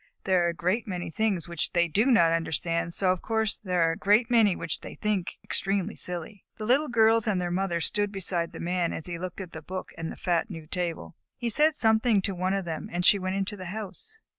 [0.23, 3.83] There are a great many things which they do not understand, so, of course, there
[3.87, 6.43] are a great many which they think extremely silly.
[6.57, 9.61] The Little Girls and their mother stood beside the Man as he looked at the
[9.61, 11.17] book and the fat new table.
[11.37, 14.19] He said something to one of them and she went into the house.